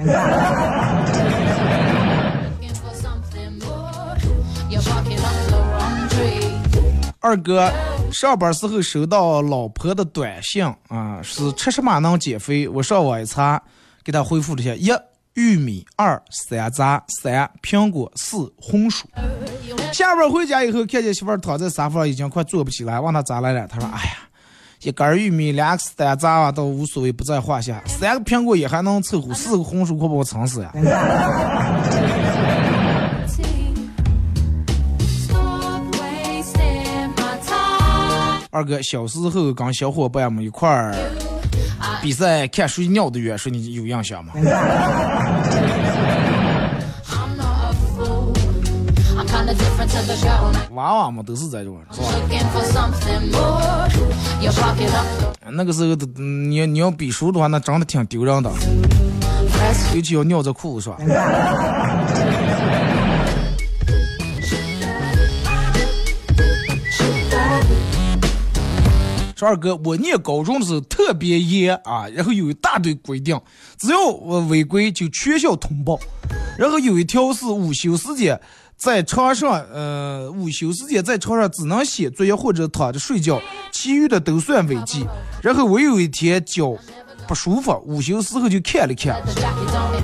[7.20, 7.70] 二哥
[8.10, 12.66] 上班时候收到老婆的短信啊，是吃什么能减肥？
[12.66, 13.62] 我上网一查，
[14.02, 14.90] 给他回复了一下：一
[15.34, 19.06] 玉米，二山楂，三苹果，四红薯。
[19.92, 23.66] 下班回家以后，看见媳妇躺在沙发上，已经快坐不起来，问他咋来了？
[23.68, 24.12] 他说：“哎呀，
[24.80, 27.82] 一根玉米，两个山楂啊，倒无所谓，不在话下。
[27.86, 30.72] 三个苹果也还能凑合，四个红薯可把我撑死呀！”
[38.50, 40.92] 二哥小时候跟小伙伴们一块儿
[42.02, 44.32] 比赛看谁尿的远说你有印象吗？
[50.72, 52.08] 娃娃嘛都是在这玩的是吧？
[55.50, 58.50] 那个时候的你你要比输的话那真的挺丢人的
[59.94, 60.96] 尤其要尿着裤子是吧？
[69.40, 73.40] 说二哥，我念高中的时候特别严啊，然后有一大堆规定，
[73.78, 75.98] 只要我违规就全校通报。
[76.58, 78.38] 然后有一条是午休时间
[78.76, 83.40] 在床上，呃，午休时间在床上只能写作业或者躺着睡觉，
[83.72, 85.06] 其余的都算违纪。
[85.42, 86.76] 然后我有一天脚
[87.26, 89.22] 不舒服，午休时候就看了看，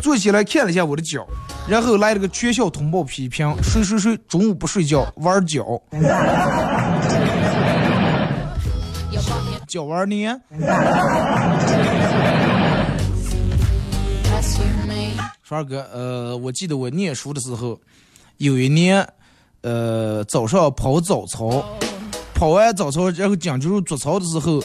[0.00, 1.26] 坐起来看了一下我的脚，
[1.68, 5.62] 然后来了个全校通报批评，睡睡睡，中午不睡觉玩脚，
[9.66, 10.40] 脚玩呢。
[14.24, 15.20] press you me.
[15.42, 17.78] 说二哥，呃，我记得我念书的时候，
[18.38, 19.06] 有一年，
[19.62, 21.64] 呃，早上跑早操，
[22.34, 24.62] 跑完早操，然后讲究入做操的时候，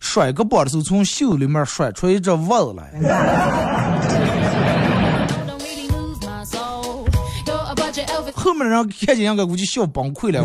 [0.00, 2.92] 甩个膀的时候，从袖里面甩出一只袜子来。
[8.34, 10.42] 后面人看见应该估计笑崩溃了。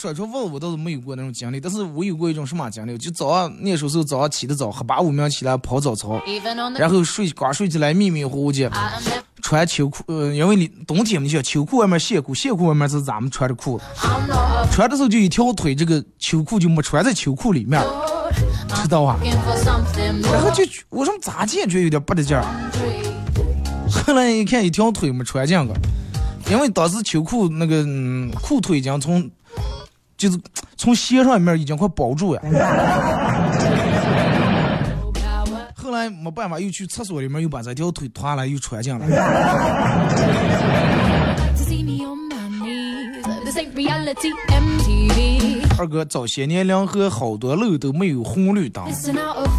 [0.00, 2.96] 甩出蚊子我倒是没有过那种经历，但是我有过一种什么经历？
[2.96, 6.18] 就早上念书时候早上起得早，黑八五秒起来跑早操
[6.78, 8.72] 然后睡刚睡起来迷迷糊糊的。
[9.42, 13.84] 穿秋裤，呃，因为你冬天嘛，你想秋裤外面线裤，线裤外面是咱们穿的裤子
[14.72, 17.82] 穿的时候就一条腿，这个秋裤就没穿在秋裤里面，
[18.82, 22.44] 知道吧然后就我说咋见觉有点不得劲儿，
[23.90, 29.28] 后来一看一条腿没穿进去，因为当时秋裤那个嗯裤腿已经从
[30.20, 30.38] 就是
[30.76, 32.42] 从鞋上面已经快包住呀。
[35.74, 39.06] 后来没办法，又去厕所里面又把这条腿脱下来又穿进来。
[45.78, 48.84] 二哥，早些年梁河好多路都没有红绿灯。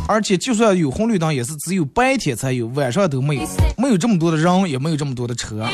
[0.07, 3.47] 而且就算有红绿灯，也是只有白天才有，晚上都没有，
[3.77, 5.65] 没有这么多的人，也没有这么多的车，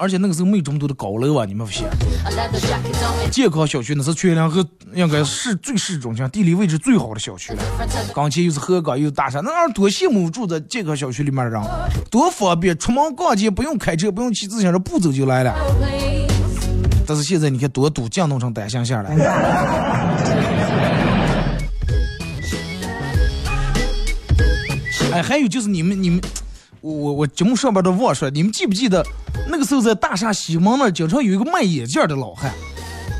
[0.00, 1.44] 而且那个时候没有这么多的高楼啊！
[1.44, 1.84] 你们不信？
[3.32, 7.62] 健康小区那是全两河应该是最市中心，地理位置最好的小区了。
[8.14, 11.60] 刚前又是河港又是大山，那儿多羡慕住在健康小区里面的人，
[12.12, 15.52] 多方便，出门逛街不用开车，不用骑自行车，步走就来了。
[17.04, 19.10] 但是现在你看多堵，降弄成单行线了。
[25.10, 26.20] 哎，还有就是你们你们，
[26.88, 29.04] 我我节目上边都忘说，你们记不记得
[29.48, 32.50] 那个时候在大厦西门那儿，经常有一个卖眼镜的老汉，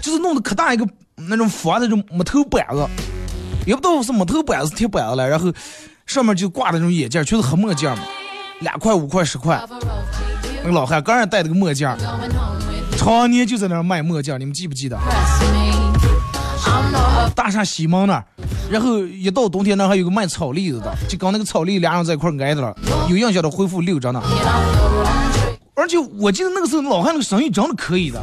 [0.02, 2.86] 就是弄得可大一个那种方的那种木头板子，
[3.66, 5.52] 也不知道是木头板子铁板子了，然后
[6.06, 7.98] 上面就挂的那种眼镜，全是黑墨镜嘛，
[8.60, 9.62] 两块五块十块，
[10.62, 11.86] 那个老汉刚才戴了个墨镜，
[12.96, 14.98] 常年就在那儿卖墨镜，你们记不记得？
[17.34, 18.24] 大厦西门那儿，
[18.70, 22.76] 然后一到冬天那还有个卖草栗子的，就跟那个草栗俩人在一块挨着了，
[23.08, 24.22] 有印象的恢复六着呢。
[25.74, 28.20] 而且我记得那个时候老汉那个生意真的可以的，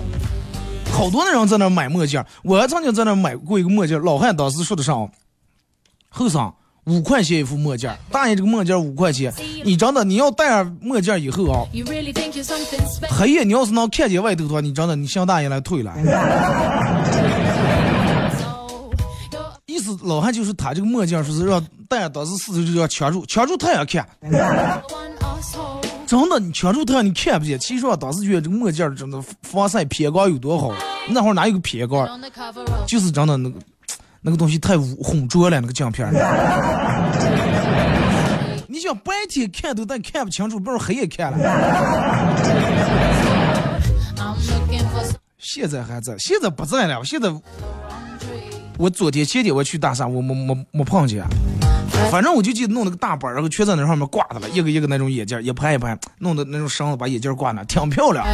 [0.91, 5.09] 好多的人在那买墨镜，我还曾经在那买过一个墨镜，老汉当时说的上，
[6.09, 6.53] 后生
[6.85, 9.33] 五块钱一副墨镜，大爷这个墨镜五块钱，
[9.63, 11.65] 你真的你要戴上墨镜以后啊?
[13.09, 15.91] 黑夜你要是能看见外头的话，你真的你向大爷来退了。
[20.03, 24.07] 老汉就是他这个墨镜，说是让戴上当时四周就要抢住，抢住太阳看。
[26.07, 27.57] 真的，你抢住太阳你看不见。
[27.59, 30.71] 其实我当时觉得这个墨镜真的防晒偏光有多好，
[31.09, 32.07] 那会儿哪有个偏光，
[32.87, 33.59] 就是真的那个
[34.21, 36.07] 那个东西太污浑浊了，那个镜片。
[38.67, 41.37] 你想白天看都但看不清楚，不是黑夜看了。
[45.39, 47.03] 现在还在，现在不在了。
[47.03, 47.29] 现在
[48.77, 51.23] 我昨天前天我去大山，我没没没碰见。
[52.11, 58.25] 反正我就记得弄了个大板，然后全在那上面挂的了，一个一个那种眼镜儿，一盘一盘，弄的那种绳子把眼镜挂那，挺漂亮。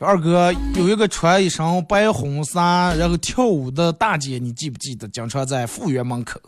[0.00, 5.08] 二哥有一个穿一身白红纱，然后跳舞的大姐，你记不记得？
[5.08, 6.38] 经常在复原门口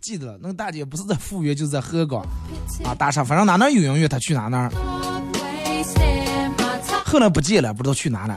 [0.00, 0.38] 记得了。
[0.40, 2.24] 那个大姐不是在复原，就是在河港
[2.84, 4.70] 啊大厦，反正哪哪有音乐，她去哪哪
[7.04, 8.36] 后来不见了，不知道去哪了。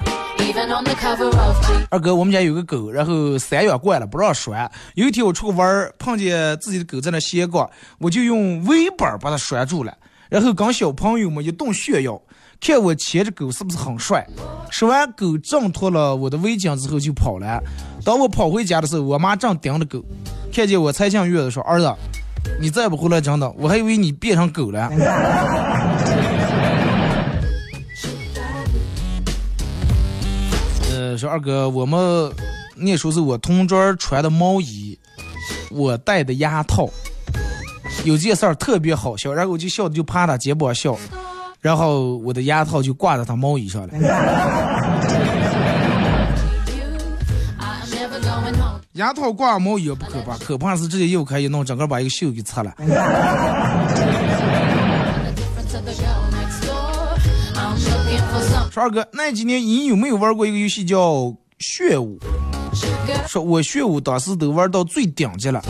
[1.90, 4.70] 二哥，我们家有个狗，然后三月惯了，不让拴。
[4.96, 7.70] 有一天我出去玩儿，碰见自己的狗在那闲逛，
[8.00, 9.94] 我就用围板把它拴住了。
[10.30, 12.22] 然后跟小朋友们一顿炫耀，
[12.62, 14.26] 看我牵着狗是不是很帅。
[14.70, 17.62] 说完，狗挣脱了我的围巾之后就跑了。
[18.06, 20.04] 当我跑回家的时候，我妈正盯着狗，
[20.54, 21.94] 看见我才进院子说：“儿子，
[22.62, 24.90] 你再不回来，真的，我还以为你变成狗了。”
[31.18, 32.32] 说二哥，我们
[32.76, 34.98] 那时候是我同桌穿的毛衣，
[35.70, 36.90] 我戴的牙套。
[38.06, 40.96] 有件事儿特别好笑，然后我就笑的就趴他肩膀笑，
[41.60, 43.94] 然后我的牙套就挂在他毛衣上了。
[48.94, 52.74] 牙套挂毛衣不可怕，可怕是直接又可以弄整个把一个袖给擦了。
[58.80, 62.18] 二哥，那几年你有没有玩过一个游戏叫炫舞？
[63.28, 65.62] 说我炫舞当时都玩到最顶级了。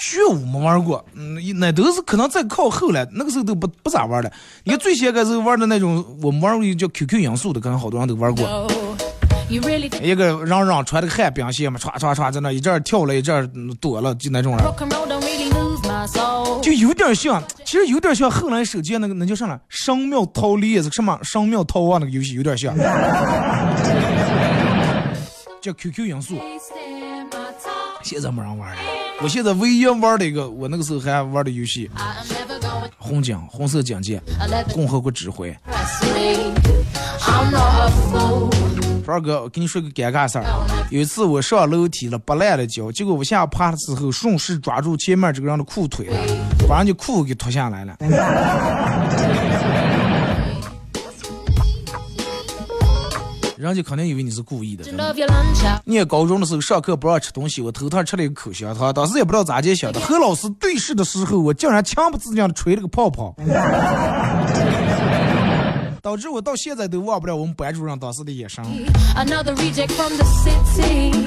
[0.00, 4.32] 炫舞没玩过，嗯，那都是可能再靠后了，那个时候都不不咋玩了。
[4.64, 8.66] 你看最先开始玩的那种，我们玩过一个叫 QQ 音速的，可能好多人都玩过。
[9.48, 14.74] 一个嚷嚷穿的个旱冰鞋嘛，唰唰唰在那一阵跳了一阵躲了，就那种了。
[16.62, 19.60] 就有点像，其实有点像后来手机那个那叫啥了？
[19.68, 21.18] 神庙逃离是什么？
[21.22, 22.76] 神庙逃亡那个游戏有点像，
[25.60, 26.36] 叫 QQ 音速。
[28.02, 28.78] 现在没人玩了。
[29.22, 31.90] 我现在唯一玩的一个，我那个时候还玩的游戏，
[32.96, 34.20] 红警，红色警戒，
[34.72, 35.54] 共和国指挥。
[39.10, 40.44] 二哥，我跟你说个尴尬事儿。
[40.90, 46.16] 有一次我上楼梯了，拔烂了脚，结果我下爬的时候顺势抓住前面这个人的裤腿了，
[46.68, 47.96] 把人家裤给脱下来了。
[53.56, 54.84] 人家肯定以为你是故意的。
[55.84, 60.00] 念高中的时候上课不让吃东西，我头疼吃了一个口香糖，当时也不知道咋介想的。
[60.00, 63.34] 和老师对视的时候，我竟然情不自禁的吹了个泡泡。
[66.02, 68.64] 导致我到现在都忘不了我们班主任当时的眼神。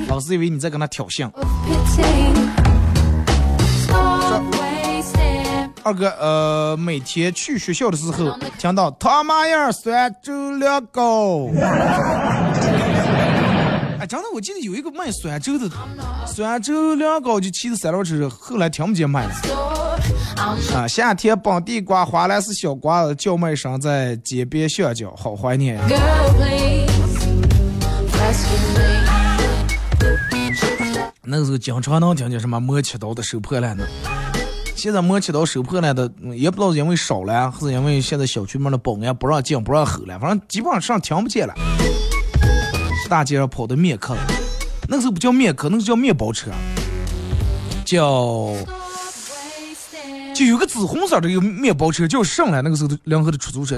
[0.08, 1.30] 老师以为你在跟他挑衅。
[5.86, 11.50] 二哥，呃，每天去学校的时候，听到他妈呀，酸猪两糕。
[14.04, 15.70] 哎，真的，我记得有一个卖酸粥的，
[16.28, 19.34] 酸粥凉糕就骑着三轮车，后来听不见卖了。
[20.76, 25.80] 啊，夏天本地瓜，花篮是小瓜子，叫卖声在街边巷角，好怀念。
[31.22, 33.88] 那个时候经常能听见什么磨切刀的收破烂的。
[34.76, 41.54] 现在磨切刀收破烂的，也不知道是因为少了，还是因为现在小区门的保安不让进不让吼了，反正基本上听不见了。
[43.14, 44.18] 大街上跑的面客，
[44.90, 46.50] 那个时候不叫面客，那个叫面包车，
[47.86, 48.56] 叫。
[50.34, 53.78] 就有个紫红色的一个面包车，叫上来那个时候的两河的出租车。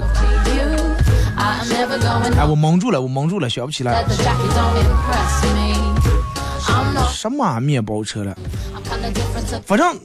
[1.36, 4.02] 哎，我蒙住了，我蒙住了，想不起来。
[7.12, 8.34] 什么面包车了？
[9.66, 10.00] 反正，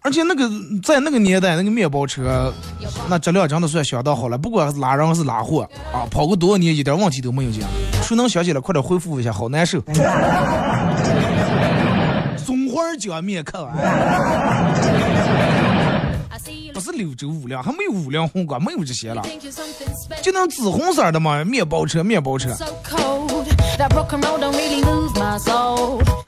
[0.00, 0.48] 而且那个
[0.82, 2.52] 在那个年代，那个面包车
[3.08, 4.38] 那质量真的算相当好了。
[4.38, 7.50] 不管是拉人还是拉货啊，跑过多少年一点问题都没有。
[7.50, 7.68] 这样，
[8.02, 8.60] 谁能想起来？
[8.60, 9.80] 快点回复一下，好难受。
[12.38, 13.74] 松花江面客啊！
[16.72, 19.22] 不是柳州五粮，还没有五粮红光，没有这些了。
[20.22, 22.54] 就那紫红色的嘛，面包车，面包车。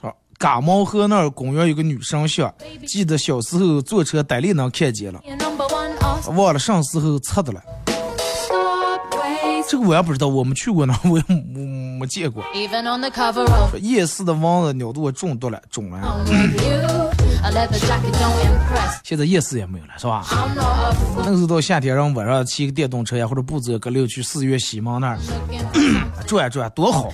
[0.00, 2.50] 好，嘎毛河那儿公园有个女生像，
[2.86, 5.20] 记得小时候坐车呆立能看见了，
[6.34, 7.62] 忘了啥时候测的了。
[9.68, 12.42] 这个我也不知道，我们去过那， 我也没没见过。
[13.82, 16.24] 夜市的蚊子咬得我中毒了，中了。
[19.04, 20.24] 现在夜市也没有了，是吧？
[21.18, 25.18] 那个时候到夏天，然后晚上骑个电动车呀，或者步子搁溜去四月西门那儿
[26.26, 27.10] 转转，多好！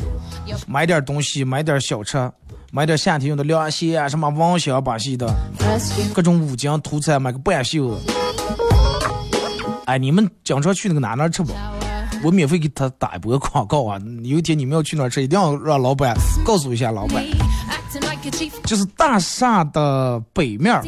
[0.68, 2.30] 买点东西，买点小吃，
[2.72, 5.32] 买点夏天用的凉鞋啊，什么蚊香把戏的，
[6.14, 7.96] 各种五金涂彩，买个半袖。
[9.86, 11.52] 哎，你们经常去那个哪哪吃不？
[12.24, 14.00] 我免费给他打一波广告啊！
[14.24, 17.22] 有一天你们要去哪儿吃，一定要让老板告诉一下老板。
[18.64, 20.82] 就是大厦的北面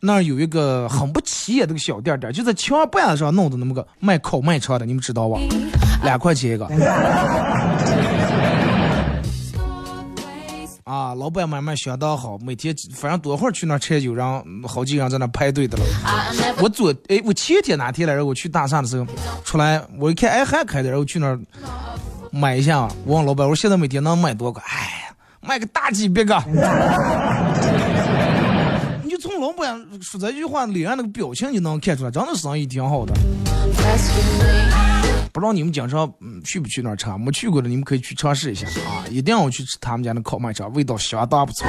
[0.00, 5.38] 那儿有一个很不起眼的个小店店，就在墙板上弄的那么个卖烤卖肠的，你们知道吧？
[6.02, 6.66] 两块钱一个。
[10.84, 15.84] 啊，老板买卖相当好，每天反正多会儿去那儿吃，有人好几个人在那排队的了。
[16.60, 18.24] 我昨哎，我前天哪天来着？
[18.24, 19.06] 我去大厦的时候
[19.44, 21.40] 出来，我一看哎还开的，然后去那儿
[22.30, 22.86] 买一下。
[23.06, 24.60] 我问老板，我说现在每天能卖多个？
[24.60, 24.76] 哎
[25.08, 26.38] 呀，卖个大几百个。
[29.02, 33.14] 你就从老板说这句话脸上那个表情就能看出来，真的生意挺好的。
[35.34, 37.08] 不知道你们经常嗯去不去那儿吃？
[37.18, 39.02] 没去过的你们可以去尝试一下啊！
[39.10, 41.66] 一定要去吃他们家的烤麦肠，味道相当不错，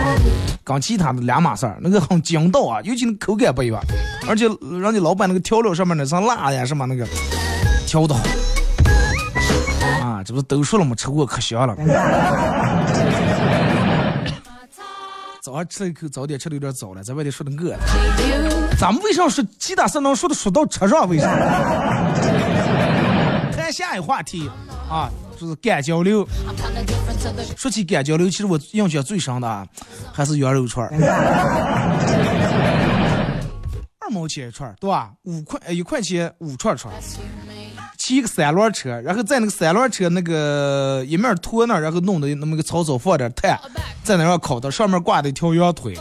[0.64, 3.82] 跟其他的两码事儿，那个很筋道啊，尤其那口感不一样，
[4.30, 7.08] 而且人家老板那个调料上面那层辣呀什么那个
[7.88, 8.22] 调的好
[10.00, 10.94] 啊，这不是都说了吗？
[10.96, 11.76] 吃过可香了。
[15.42, 17.80] 早上吃了一口早点，吃的有点早了，在外头说的饿了。
[18.80, 21.10] 咱们为啥说其他事能说的说到车上？
[21.10, 21.28] 为啥？
[23.76, 24.50] 下一话题
[24.90, 26.26] 啊，就是干交流。
[27.58, 29.68] 说起干交流，其实我印象最深的啊，
[30.14, 30.96] 还是羊肉串儿，
[34.00, 35.12] 二毛钱一串儿，对吧？
[35.24, 36.94] 五块一块钱五串串，
[37.98, 43.60] 骑一个三轮车，然后在那个三轮车那个一面拖那儿，然后弄的那么个草草放点炭，
[44.04, 45.98] 在那上烤的，上面挂的一条羊腿，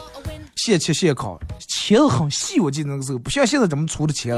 [0.55, 4.33] 现切现烤，切的很细，我记得那个时候不像现在这么粗的切，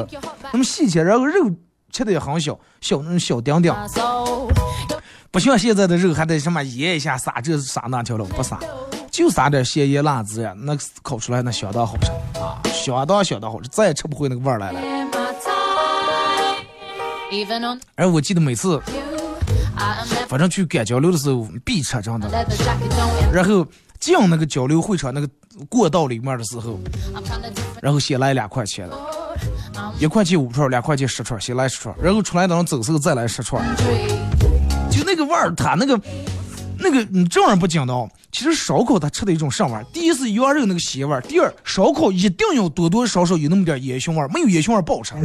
[0.53, 1.51] 那么细切，然后肉
[1.93, 3.75] 切的也很小，小那小丁丁，
[5.31, 8.59] 不像现在的肉还得什么腌一下撒这撒那条了，不撒，
[9.11, 12.11] 就撒点咸盐辣子呀，那烤出来那相当好吃
[12.41, 14.81] 啊，相当相当好吃，再也吃不回那个味儿来了。
[14.81, 16.65] In my time,
[17.31, 18.81] even on 而我记得每次
[20.29, 22.29] 反正去赶交流的时候必吃真的，
[23.33, 23.67] 然后
[24.01, 25.29] 进那个交流会场那个
[25.69, 26.79] 过道里面的时候，
[27.81, 28.97] 然后先来两块钱的，
[29.99, 33.65] 一块钱五串，两块钱十串，先来十串，然后出来等走时候再来十串，
[34.91, 36.01] 就那个味儿，它那个
[36.79, 39.85] 那个你这样不讲到，其实烧烤它吃的一种啥味儿？
[39.93, 45.15] 第一是羊肉那个咸味儿，第二烧烤一定要多多少少有那么点烟熏味儿，没有烟熏味儿不好吃。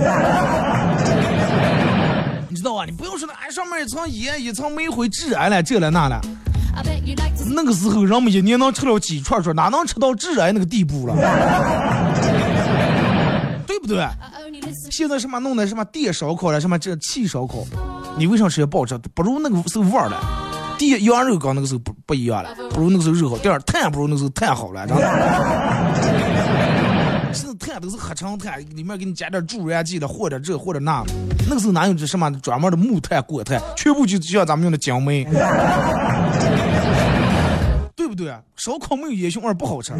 [2.49, 2.85] 你知道吧？
[2.85, 6.19] 你不用说那哎上面一层烟一层煤灰致癌了这了那了，
[7.55, 11.15] 那个时候人们一年能吃了几串串，哪能吃到致癌那个地步了？
[13.71, 14.05] 对不对.
[14.91, 17.63] 现在什么弄的什么电烧烤了，什么这气烧烤，
[18.17, 18.97] 你为啥吃也不好吃？
[19.15, 20.19] 不如那个时候味儿了。
[20.77, 23.37] 第一，羊肉跟那个时候不不一样了，不如那个时候肉好。
[23.37, 25.03] 第二，碳不如那个时候炭好了，真的。
[27.33, 31.01] 现在碳都是合成碳，里面给你加点助燃剂的，或者这或者那。
[31.47, 35.23] 那个时候哪有这什么专门的木炭、果炭，全部就像咱们用的姜煤，
[37.95, 38.35] 对不对？
[38.57, 39.93] 烧烤没有烟熏味儿不好吃。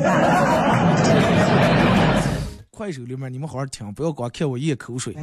[2.81, 5.15] 快手里面你们好好听，不要光看我咽口水。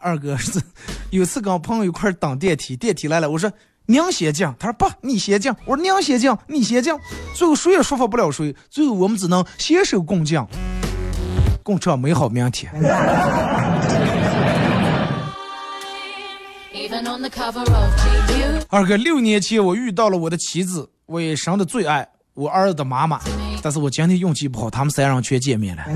[0.00, 0.58] 二哥是
[1.10, 3.52] 有次跟朋友一块儿等电梯，电梯来了，我说
[3.84, 6.94] 您先进，他说不，你先进，我说您先进，你先进，
[7.34, 10.42] 最后谁也说服不了谁，最后我们只能携手共进，
[11.62, 12.72] 共创美好明天。
[18.70, 23.20] 二哥，六年前我遇到了我的妻子，我一生的最爱，我儿子的妈妈，
[23.62, 25.84] 但是我今天运气不好，他们三人全见面了。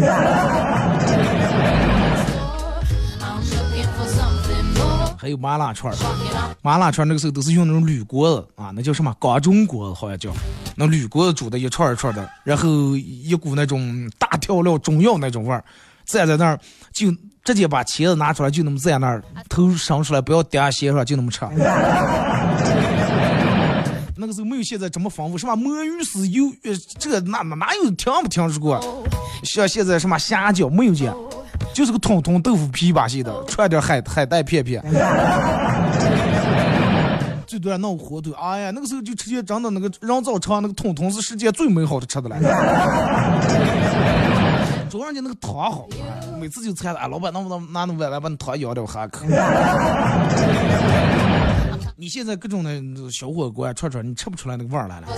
[5.18, 5.96] 还有麻辣串儿.
[6.62, 10.30] 麻辣串儿那个时候都是用那种铝锅子啊，那叫什么钢中锅子，好像叫，
[10.76, 15.64] 那铝锅子煮的一串一串的，然后一股那种大调料中药那种味儿，
[16.06, 16.56] 站在那儿
[16.92, 17.10] 就
[17.42, 21.40] 直接把茄子拿出来，就那么站在那儿，头伸出来，不要嗲斜上，就那么吃。
[24.20, 29.04] 那个时候没有现在这么丰富，什么魔芋丝油，呃，这那哪哪有听不听说过？
[29.44, 31.14] 像现在什么虾饺没有见，
[31.72, 34.82] 就是个桶桶豆腐皮把戏的，串点海海带片片。
[37.46, 42.36] 最多弄火腿，哎呀，那个时候就直接真的那个人造肠那个桶桶是世界最美好的吃的了。
[44.90, 49.26] 主要人家那个汤好，哎每次就猜的，哎，老板能不能拿那碗来把那汤舀掉喝口？
[52.00, 52.80] 你现在各种的
[53.10, 55.08] 小火锅啊、串串，你吃不出来那个味儿来了。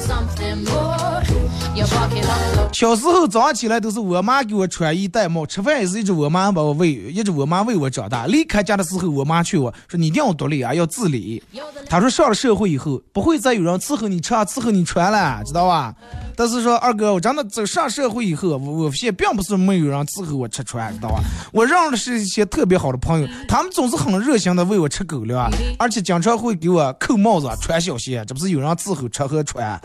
[2.73, 8.25] 小时候早上起来都是我妈给我穿衣戴帽，吃饭也是一直我妈把我喂，一直我妈喂我长大。
[8.25, 11.43] 离开家的时候，我妈劝我说：“你一定要独立啊，要自理。”
[11.87, 15.95] 她说上了社会以后，不会再有人伺候你吃啊，伺候你穿了，知道吧？
[16.41, 21.21] 但是说二哥，我真的走上社会以后，我我现并不是没有人伺候我吃穿，知道吧？
[21.53, 29.79] 我认识一些特别好的朋友，他们总是很热心的喂我吃狗粮，而且经常会给我扣帽子、穿小鞋，这不是有人伺候吃和穿。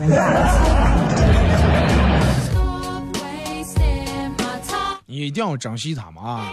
[5.04, 6.50] 你一定要珍惜他们啊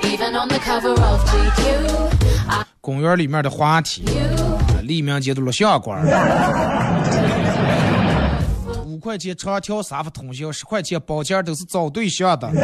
[2.81, 4.03] 公园里面的滑梯.
[4.81, 6.05] 黎明街的录像馆
[9.03, 12.49] 块钱长条沙发通宵，十块钱包间都是找对象的。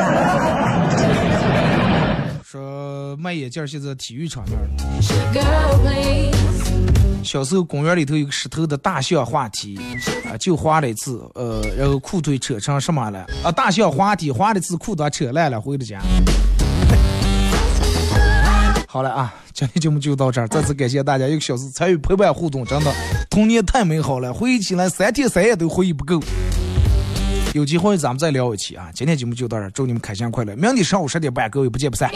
[2.41, 4.65] 说卖眼镜现在体育场那儿，
[7.21, 9.77] 小时候公园里头有个石头的大象滑梯，
[10.25, 13.25] 啊，就滑了一次，呃，然后裤腿扯成什么了？
[13.43, 15.99] 啊，大象滑梯滑了一次，裤裆扯烂了，回了家。
[18.91, 22.91] 好了啊，今天节目就到这儿，再次感谢大家一个小时参与陪伴互动，真的
[23.29, 26.19] 童年太美好了，回忆起来三天三夜都回忆不够。
[27.53, 28.89] 有机会咱们再聊一期啊！
[28.91, 30.55] 今天节目就到这儿，祝你们开心快乐！
[30.55, 32.09] 明天上午十点半，各位不见不散。